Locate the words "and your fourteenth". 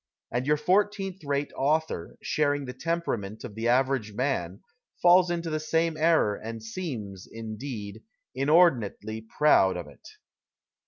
0.31-1.23